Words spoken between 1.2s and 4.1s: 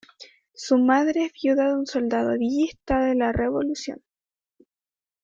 es viuda de un soldado villista de la Revolución.